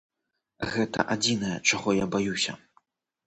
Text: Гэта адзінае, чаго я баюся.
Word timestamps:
Гэта 0.75 1.03
адзінае, 1.15 1.57
чаго 1.73 1.95
я 1.97 2.05
баюся. 2.15 2.57